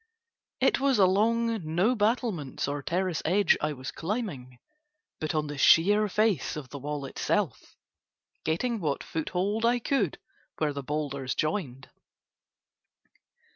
[0.59, 4.57] It was along no battlements or terrace edge I was climbing,
[5.19, 7.75] but on the sheer face of the wall itself,
[8.43, 10.17] getting what foothold I could
[10.57, 11.87] where the boulders joined.